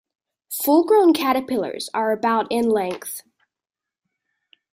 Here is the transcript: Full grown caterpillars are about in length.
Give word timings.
Full 0.49 0.83
grown 0.85 1.13
caterpillars 1.13 1.91
are 1.93 2.11
about 2.11 2.47
in 2.51 2.67
length. 2.67 3.21